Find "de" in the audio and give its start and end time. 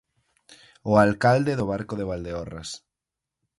1.97-2.07